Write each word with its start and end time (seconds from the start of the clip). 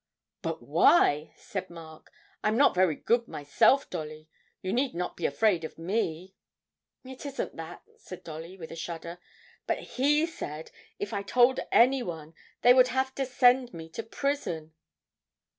'But 0.41 0.63
why?' 0.63 1.31
said 1.37 1.69
Mark. 1.69 2.09
'I'm 2.43 2.57
not 2.57 2.73
very 2.73 2.95
good 2.95 3.27
myself, 3.27 3.87
Dolly 3.87 4.27
you 4.63 4.73
need 4.73 4.95
not 4.95 5.15
be 5.15 5.27
afraid 5.27 5.63
of 5.63 5.77
me.' 5.77 6.33
'It 7.05 7.23
isn't 7.23 7.55
that,' 7.55 7.83
said 7.97 8.23
Dolly, 8.23 8.57
with 8.57 8.71
a 8.71 8.75
shudder; 8.75 9.19
'but 9.67 9.77
he 9.99 10.25
said 10.25 10.71
if 10.97 11.13
I 11.13 11.21
told 11.21 11.59
anyone 11.71 12.33
they 12.63 12.73
would 12.73 12.87
have 12.87 13.13
to 13.13 13.27
send 13.27 13.75
me 13.75 13.89
to 13.89 14.01
prison.' 14.01 14.73